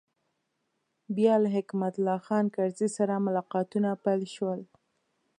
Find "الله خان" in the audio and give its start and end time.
1.97-2.45